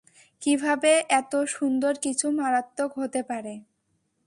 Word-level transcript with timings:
কিভাবে 0.41 0.91
এত 1.11 1.33
সুন্দর 1.55 1.93
কিছু 2.03 2.25
মারাত্মক 2.31 2.91
হতে 2.99 3.21
পারে। 3.29 3.53